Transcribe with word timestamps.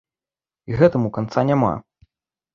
І 0.71 0.79
гэтаму 0.79 1.11
канца 1.19 1.45
няма. 1.51 1.71